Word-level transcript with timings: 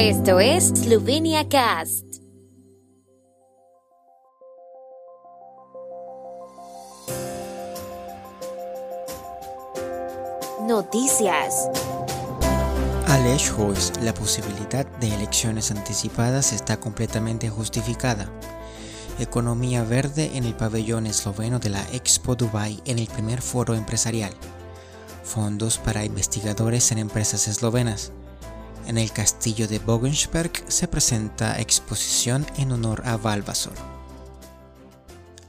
Esto 0.00 0.38
es 0.38 0.68
Slovenia 0.68 1.48
Cast. 1.48 2.04
Noticias. 10.68 11.68
Aleš 13.08 13.50
Hojs, 13.58 13.92
la 14.00 14.14
posibilidad 14.14 14.86
de 15.00 15.12
elecciones 15.12 15.72
anticipadas 15.72 16.52
está 16.52 16.78
completamente 16.78 17.50
justificada. 17.50 18.30
Economía 19.18 19.82
verde 19.82 20.30
en 20.34 20.44
el 20.44 20.54
pabellón 20.54 21.08
esloveno 21.08 21.58
de 21.58 21.70
la 21.70 21.82
Expo 21.92 22.36
Dubai 22.36 22.80
en 22.84 23.00
el 23.00 23.08
primer 23.08 23.42
foro 23.42 23.74
empresarial. 23.74 24.32
Fondos 25.24 25.76
para 25.78 26.04
investigadores 26.04 26.92
en 26.92 26.98
empresas 26.98 27.48
eslovenas. 27.48 28.12
En 28.88 28.96
el 28.96 29.12
castillo 29.12 29.68
de 29.68 29.80
Bogensberg 29.80 30.64
se 30.68 30.88
presenta 30.88 31.60
exposición 31.60 32.46
en 32.56 32.72
honor 32.72 33.02
a 33.04 33.18
Valvasor. 33.18 33.74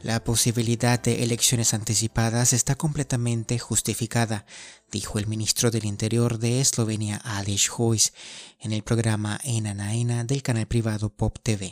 La 0.02 0.22
posibilidad 0.22 1.02
de 1.02 1.24
elecciones 1.24 1.74
anticipadas 1.74 2.52
está 2.52 2.76
completamente 2.76 3.58
justificada, 3.58 4.46
dijo 4.92 5.20
el 5.20 5.28
ministro 5.28 5.72
del 5.72 5.86
Interior 5.86 6.38
de 6.38 6.60
Eslovenia 6.60 7.16
Aleš 7.16 7.72
Hojs 7.78 8.12
en 8.60 8.74
el 8.74 8.84
programa 8.84 9.40
Ena 9.46 9.74
na 9.74 10.26
del 10.26 10.44
canal 10.44 10.68
privado 10.68 11.08
Pop 11.10 11.38
TV. 11.42 11.72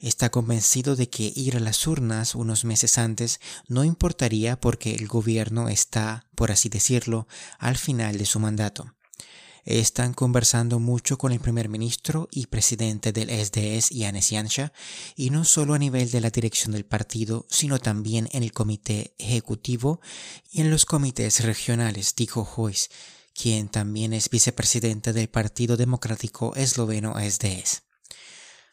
Está 0.00 0.30
convencido 0.30 0.96
de 0.96 1.08
que 1.08 1.32
ir 1.36 1.56
a 1.56 1.60
las 1.60 1.86
urnas 1.86 2.34
unos 2.34 2.64
meses 2.64 2.98
antes 2.98 3.38
no 3.68 3.84
importaría 3.84 4.58
porque 4.58 4.96
el 4.96 5.06
gobierno 5.06 5.68
está, 5.68 6.26
por 6.34 6.50
así 6.50 6.68
decirlo, 6.68 7.28
al 7.60 7.76
final 7.76 8.18
de 8.18 8.26
su 8.26 8.40
mandato 8.40 8.92
están 9.64 10.14
conversando 10.14 10.80
mucho 10.80 11.18
con 11.18 11.32
el 11.32 11.40
primer 11.40 11.68
ministro 11.68 12.28
y 12.30 12.46
presidente 12.46 13.12
del 13.12 13.30
SDS, 13.30 13.90
Yanis 13.90 14.30
Yansha, 14.30 14.72
y 15.16 15.30
no 15.30 15.44
solo 15.44 15.74
a 15.74 15.78
nivel 15.78 16.10
de 16.10 16.20
la 16.20 16.30
dirección 16.30 16.72
del 16.72 16.84
partido, 16.84 17.46
sino 17.48 17.78
también 17.78 18.28
en 18.32 18.42
el 18.42 18.52
comité 18.52 19.14
ejecutivo 19.18 20.00
y 20.50 20.60
en 20.60 20.70
los 20.70 20.84
comités 20.84 21.44
regionales, 21.44 22.14
dijo 22.16 22.44
Joyce, 22.44 22.88
quien 23.34 23.68
también 23.68 24.12
es 24.12 24.28
vicepresidente 24.28 25.12
del 25.12 25.28
Partido 25.28 25.76
Democrático 25.76 26.54
Esloveno 26.54 27.14
SDS. 27.14 27.91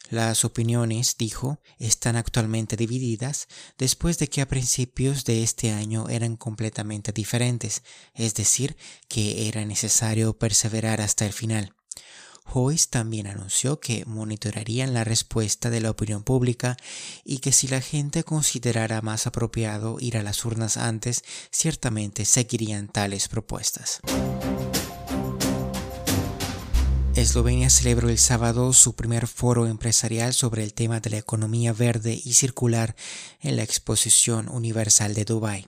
Las 0.10 0.44
opiniones, 0.44 1.18
dijo, 1.20 1.60
están 1.78 2.16
actualmente 2.16 2.76
divididas 2.76 3.48
después 3.78 4.18
de 4.18 4.28
que 4.28 4.42
a 4.42 4.48
principios 4.48 5.24
de 5.24 5.44
este 5.44 5.72
año 5.72 6.10
eran 6.10 6.36
completamente 6.36 7.12
diferentes, 7.12 7.84
es 8.16 8.34
decir, 8.34 8.76
que 9.08 9.48
era 9.48 9.64
necesario 9.66 10.38
perseverar 10.38 11.00
hasta 11.00 11.28
el 11.28 11.34
final. 11.34 11.76
Joyce 12.44 12.88
también 12.90 13.28
anunció 13.28 13.80
que 13.80 14.04
monitorarían 14.06 14.96
la 14.96 15.04
respuesta 15.04 15.70
de 15.70 15.82
la 15.82 15.92
opinión 15.92 16.24
pública 16.24 16.78
y 17.24 17.38
que 17.38 17.52
si 17.52 17.68
la 17.68 17.80
gente 17.80 18.24
considerara 18.24 19.04
más 19.04 19.28
apropiado 19.28 19.98
ir 20.00 20.18
a 20.18 20.24
las 20.24 20.44
urnas 20.44 20.78
antes, 20.78 21.24
ciertamente 21.52 22.26
seguirían 22.26 22.88
tales 22.88 23.28
propuestas. 23.28 24.02
Eslovenia 27.16 27.70
celebró 27.70 28.10
el 28.10 28.18
sábado 28.18 28.72
su 28.72 28.96
primer 28.96 29.28
foro 29.28 29.68
empresarial 29.68 30.34
sobre 30.34 30.64
el 30.64 30.74
tema 30.74 31.00
de 31.00 31.10
la 31.10 31.18
economía 31.18 31.74
verde 31.74 32.20
y 32.24 32.34
circular 32.34 32.96
en 33.42 33.58
la 33.58 33.64
Exposición 33.64 34.48
Universal 34.48 35.14
de 35.14 35.26
Dubái. 35.26 35.68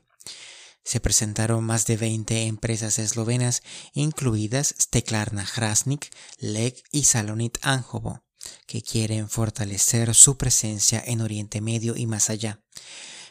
Se 0.83 0.99
presentaron 0.99 1.63
más 1.63 1.85
de 1.85 1.97
20 1.97 2.43
empresas 2.43 2.99
eslovenas, 2.99 3.63
incluidas 3.93 4.73
Steklarna 4.79 5.45
Hrasnik, 5.45 6.09
Leg 6.39 6.81
y 6.91 7.03
Salonit 7.03 7.57
Anjovo, 7.61 8.23
que 8.65 8.81
quieren 8.81 9.29
fortalecer 9.29 10.13
su 10.15 10.37
presencia 10.37 11.03
en 11.05 11.21
Oriente 11.21 11.61
Medio 11.61 11.95
y 11.95 12.07
más 12.07 12.29
allá. 12.29 12.61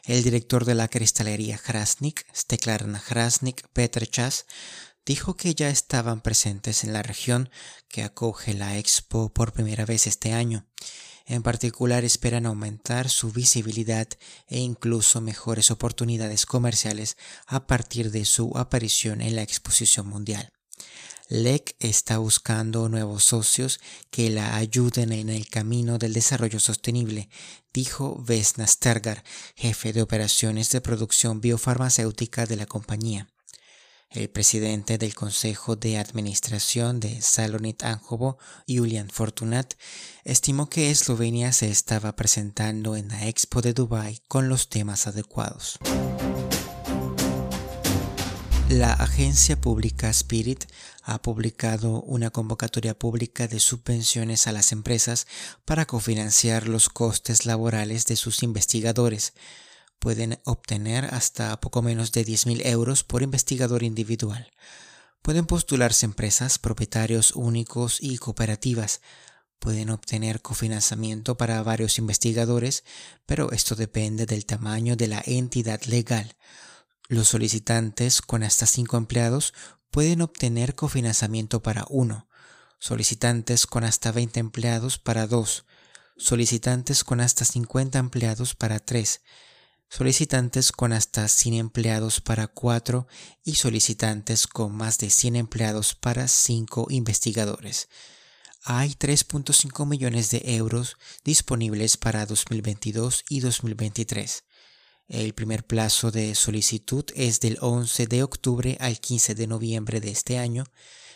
El 0.05 0.23
director 0.23 0.65
de 0.65 0.75
la 0.75 0.89
cristalería 0.89 1.59
Hrasnik, 1.59 2.25
Steklarna 2.35 3.03
Hrasnik, 3.07 3.67
Petr 3.73 4.07
Chas, 4.07 4.47
dijo 5.11 5.35
que 5.35 5.57
ya 5.57 5.71
estaban 5.71 6.21
presentes 6.21 6.85
en 6.85 6.93
la 6.93 7.03
región 7.03 7.51
que 7.89 8.05
acoge 8.05 8.55
la 8.55 8.79
expo 8.79 9.29
por 9.29 9.53
primera 9.53 9.85
vez 9.85 10.07
este 10.07 10.33
año. 10.35 10.69
En 11.27 11.43
particular 11.43 12.05
esperan 12.05 12.47
aumentar 12.47 13.09
su 13.09 13.33
visibilidad 13.33 14.07
e 14.47 14.61
incluso 14.61 15.21
mejores 15.21 15.73
oportunidades 15.73 16.47
comerciales 16.47 17.17
a 17.49 17.67
partir 17.67 18.13
de 18.13 18.25
su 18.25 18.57
aparición 18.57 19.21
en 19.21 19.35
la 19.35 19.43
exposición 19.43 20.07
mundial. 20.07 20.53
LEC 21.29 21.75
está 21.81 22.19
buscando 22.19 22.89
nuevos 22.89 23.25
socios 23.25 23.81
que 24.13 24.31
la 24.31 24.55
ayuden 24.55 25.11
en 25.11 25.29
el 25.29 25.49
camino 25.49 25.99
del 25.99 26.13
desarrollo 26.13 26.61
sostenible, 26.61 27.29
dijo 27.75 28.23
Vesna 28.25 28.69
Stergar, 28.69 29.25
jefe 29.57 29.93
de 29.93 30.03
operaciones 30.03 30.71
de 30.71 30.81
producción 30.81 31.41
biofarmacéutica 31.41 32.47
de 32.47 32.55
la 32.55 32.67
compañía. 32.67 33.27
El 34.13 34.29
presidente 34.29 34.99
del 34.99 35.15
Consejo 35.15 35.77
de 35.77 35.97
Administración 35.97 36.99
de 36.99 37.23
Salonit 37.23 37.85
Anjovo, 37.85 38.39
Julian 38.67 39.09
Fortunat, 39.09 39.75
estimó 40.25 40.69
que 40.69 40.91
Eslovenia 40.91 41.53
se 41.53 41.71
estaba 41.71 42.17
presentando 42.17 42.97
en 42.97 43.07
la 43.07 43.29
Expo 43.29 43.63
de 43.63 43.73
Dubai 43.73 44.21
con 44.27 44.49
los 44.49 44.69
temas 44.69 45.07
adecuados. 45.07 45.79
La 48.69 48.93
agencia 48.95 49.61
pública 49.61 50.11
Spirit 50.11 50.65
ha 51.05 51.23
publicado 51.23 52.03
una 52.03 52.31
convocatoria 52.31 52.99
pública 52.99 53.47
de 53.47 53.61
subvenciones 53.61 54.49
a 54.49 54.53
las 54.53 54.73
empresas 54.73 55.29
para 55.65 55.87
cofinanciar 55.87 56.67
los 56.67 56.89
costes 56.89 57.47
laborales 57.47 58.07
de 58.07 58.17
sus 58.17 58.43
investigadores 58.43 59.35
pueden 60.01 60.41
obtener 60.45 61.15
hasta 61.15 61.61
poco 61.61 61.83
menos 61.83 62.11
de 62.11 62.27
10.000 62.27 62.67
euros 62.67 63.05
por 63.05 63.23
investigador 63.23 63.83
individual. 63.85 64.51
Pueden 65.23 65.47
postularse 65.47 66.07
empresas, 66.07 66.59
propietarios 66.59 67.37
únicos 67.37 67.99
y 68.01 68.17
cooperativas. 68.17 69.03
Pueden 69.59 69.91
obtener 69.91 70.41
cofinanciamiento 70.41 71.37
para 71.37 71.63
varios 71.63 71.99
investigadores, 71.99 72.83
pero 73.27 73.53
esto 73.53 73.77
depende 73.77 74.25
del 74.25 74.47
tamaño 74.47 74.97
de 74.97 75.09
la 75.09 75.23
entidad 75.27 75.83
legal. 75.83 76.35
Los 77.09 77.29
solicitantes 77.29 78.23
con 78.23 78.43
hasta 78.43 78.67
5 78.67 78.97
empleados 78.97 79.53
pueden 79.91 80.23
obtener 80.23 80.75
cofinanciamiento 80.75 81.63
para 81.63 81.85
uno, 81.91 82.29
solicitantes 82.79 83.67
con 83.67 83.85
hasta 83.85 84.13
20 84.13 84.41
empleados 84.41 84.99
para 84.99 85.27
dos, 85.27 85.67
solicitantes 86.17 87.05
con 87.05 87.21
hasta 87.21 87.45
50 87.45 87.99
empleados 87.99 88.55
para 88.55 88.79
tres, 88.79 89.21
solicitantes 89.91 90.71
con 90.71 90.93
hasta 90.93 91.27
100 91.27 91.55
empleados 91.55 92.21
para 92.21 92.47
4 92.47 93.07
y 93.45 93.57
solicitantes 93.57 94.47
con 94.47 94.73
más 94.73 94.99
de 94.99 95.11
100 95.11 95.37
empleados 95.37 95.95
para 95.95 96.29
5 96.29 96.87
investigadores. 96.91 97.89
Hay 98.65 98.91
3.5 98.91 99.87
millones 99.87 100.31
de 100.31 100.43
euros 100.45 100.97
disponibles 101.25 101.97
para 101.97 102.25
2022 102.25 103.25
y 103.29 103.41
2023. 103.41 104.45
El 105.09 105.35
primer 105.35 105.67
plazo 105.67 106.13
de 106.13 106.37
solicitud 106.37 107.05
es 107.17 107.41
del 107.41 107.59
11 107.61 108.07
de 108.07 108.23
octubre 108.23 108.77
al 108.81 109.01
15 109.01 109.35
de 109.35 109.47
noviembre 109.49 110.01
de 110.01 110.13
este 110.13 110.39
año 110.39 110.65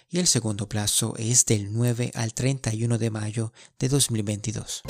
y 0.08 0.18
el 0.18 0.26
segundo 0.26 0.68
plazo 0.68 1.14
es 1.16 1.46
del 1.46 1.72
9 1.72 2.10
al 2.14 2.34
31 2.34 2.98
de 2.98 3.10
mayo 3.10 3.52
de 3.78 3.88
2022. 3.88 4.82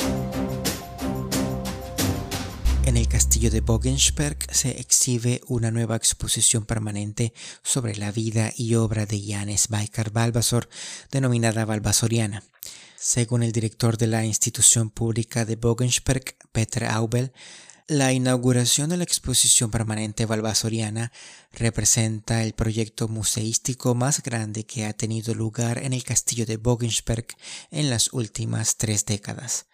En 2.94 3.00
el 3.00 3.08
castillo 3.08 3.50
de 3.50 3.60
Bogensberg 3.60 4.38
se 4.52 4.80
exhibe 4.80 5.40
una 5.48 5.72
nueva 5.72 5.96
exposición 5.96 6.64
permanente 6.64 7.34
sobre 7.64 7.96
la 7.96 8.12
vida 8.12 8.52
y 8.56 8.76
obra 8.76 9.04
de 9.04 9.20
Janes 9.20 9.66
Baikar 9.66 10.12
Balbasor, 10.12 10.68
denominada 11.10 11.64
Balbasoriana. 11.64 12.44
Según 12.96 13.42
el 13.42 13.50
director 13.50 13.98
de 13.98 14.06
la 14.06 14.24
institución 14.24 14.90
pública 14.90 15.44
de 15.44 15.56
Bogensberg, 15.56 16.36
Peter 16.52 16.84
Aubel, 16.84 17.32
la 17.88 18.12
inauguración 18.12 18.90
de 18.90 18.98
la 18.98 19.02
exposición 19.02 19.72
permanente 19.72 20.24
balbasoriana 20.24 21.10
representa 21.50 22.44
el 22.44 22.52
proyecto 22.52 23.08
museístico 23.08 23.96
más 23.96 24.22
grande 24.22 24.66
que 24.66 24.86
ha 24.86 24.92
tenido 24.92 25.34
lugar 25.34 25.78
en 25.78 25.94
el 25.94 26.04
castillo 26.04 26.46
de 26.46 26.58
Bogensberg 26.58 27.26
en 27.72 27.90
las 27.90 28.12
últimas 28.12 28.76
tres 28.76 29.04
décadas. 29.04 29.66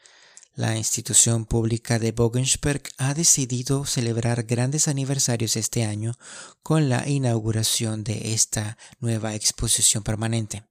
La 0.56 0.76
institución 0.76 1.47
pública 1.47 2.00
de 2.00 2.11
Bogensberg 2.11 2.82
ha 2.99 3.14
decidido 3.14 3.87
celebrar 3.87 4.43
grandes 4.43 4.88
aniversarios 4.88 5.56
este 5.56 5.85
año 5.85 6.19
con 6.62 6.88
la 6.88 7.08
inauguración 7.08 8.02
de 8.02 8.35
esta 8.35 8.76
nueva 8.99 9.35
exposición 9.37 10.02
permanente. 10.02 10.64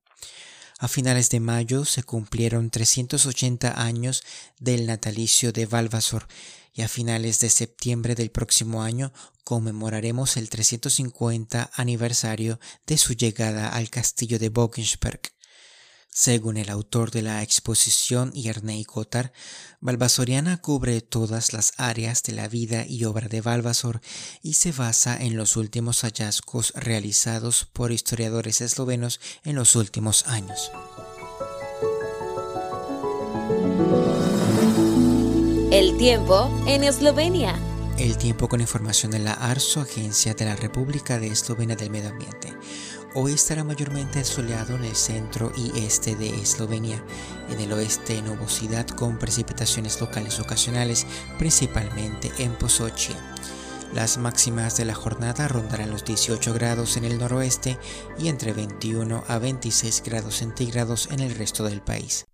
A 0.79 0.89
finales 0.89 1.29
de 1.29 1.39
mayo 1.39 1.85
se 1.85 2.03
cumplieron 2.03 2.69
380 2.69 3.81
años 3.81 4.23
del 4.59 4.85
natalicio 4.85 5.53
de 5.53 5.65
Valvasor 5.65 6.27
y 6.73 6.81
a 6.81 6.87
finales 6.89 7.39
de 7.39 7.49
septiembre 7.49 8.15
del 8.15 8.31
próximo 8.31 8.83
año 8.83 9.13
conmemoraremos 9.45 10.37
el 10.37 10.49
350 10.49 11.71
aniversario 11.73 12.59
de 12.85 12.97
su 12.97 13.13
llegada 13.13 13.69
al 13.69 13.89
castillo 13.89 14.39
de 14.39 14.49
Bogensberg. 14.49 15.21
Según 16.21 16.57
el 16.57 16.69
autor 16.69 17.11
de 17.11 17.21
la 17.21 17.43
exposición 17.43 18.33
Yerney 18.33 18.83
Cotar, 18.83 19.31
Balbasoriana 19.79 20.57
cubre 20.57 20.99
todas 20.99 21.53
las 21.53 21.71
áreas 21.77 22.23
de 22.23 22.33
la 22.33 22.49
vida 22.49 22.85
y 22.85 23.05
obra 23.05 23.29
de 23.29 23.39
Balbasor 23.39 24.01
y 24.43 24.55
se 24.55 24.73
basa 24.73 25.15
en 25.15 25.37
los 25.37 25.55
últimos 25.55 26.01
hallazgos 26.01 26.73
realizados 26.75 27.69
por 27.71 27.93
historiadores 27.93 28.59
eslovenos 28.59 29.21
en 29.45 29.55
los 29.55 29.77
últimos 29.77 30.27
años. 30.27 30.73
El 35.71 35.95
tiempo 35.97 36.51
en 36.67 36.83
Eslovenia. 36.83 37.55
El 37.97 38.17
tiempo 38.17 38.49
con 38.49 38.59
información 38.59 39.13
de 39.13 39.19
la 39.19 39.35
ARSO, 39.35 39.79
Agencia 39.79 40.33
de 40.33 40.43
la 40.43 40.57
República 40.57 41.17
de 41.17 41.27
Eslovenia 41.27 41.77
del 41.77 41.91
Medio 41.91 42.09
Ambiente. 42.09 42.53
Hoy 43.15 43.33
estará 43.33 43.63
mayormente 43.63 44.23
soleado 44.23 44.75
en 44.75 44.83
el 44.83 44.95
centro 44.95 45.51
y 45.57 45.79
este 45.79 46.15
de 46.15 46.29
Eslovenia, 46.29 47.03
en 47.49 47.59
el 47.59 47.73
oeste 47.73 48.21
nubosidad 48.21 48.87
con 48.87 49.17
precipitaciones 49.17 49.99
locales 49.99 50.39
ocasionales, 50.39 51.07
principalmente 51.39 52.31
en 52.37 52.53
Posochia. 52.53 53.15
Las 53.95 54.19
máximas 54.19 54.77
de 54.77 54.85
la 54.85 54.93
jornada 54.93 55.47
rondarán 55.47 55.89
los 55.89 56.05
18 56.05 56.53
grados 56.53 56.97
en 56.97 57.05
el 57.05 57.17
noroeste 57.17 57.79
y 58.19 58.27
entre 58.27 58.53
21 58.53 59.23
a 59.27 59.39
26 59.39 60.03
grados 60.05 60.35
centígrados 60.35 61.09
en 61.11 61.21
el 61.21 61.33
resto 61.33 61.63
del 61.63 61.81
país. 61.81 62.27